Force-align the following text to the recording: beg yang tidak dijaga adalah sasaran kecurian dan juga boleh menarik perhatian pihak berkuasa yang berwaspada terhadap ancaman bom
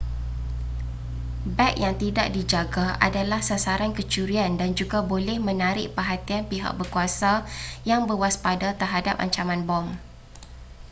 beg 1.57 1.73
yang 1.83 1.93
tidak 2.03 2.27
dijaga 2.35 2.87
adalah 3.07 3.37
sasaran 3.49 3.93
kecurian 3.97 4.51
dan 4.59 4.69
juga 4.79 4.99
boleh 5.11 5.37
menarik 5.47 5.87
perhatian 5.97 6.43
pihak 6.51 6.73
berkuasa 6.79 7.33
yang 7.89 8.01
berwaspada 8.09 8.69
terhadap 8.81 9.15
ancaman 9.23 9.61
bom 9.69 9.85